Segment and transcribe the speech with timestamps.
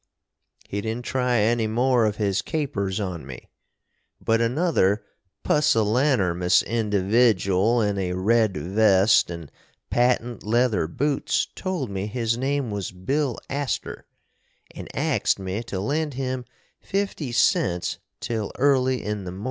[0.67, 3.51] He didn't try any more of his capers on me.
[4.19, 5.05] But another
[5.43, 9.51] pussylanermuss individooul in a red vest and
[9.91, 14.07] patent leather boots told me his name was Bill Astor
[14.49, 16.45] & axed me to lend him
[16.79, 19.39] 50 cents till early in the mornin.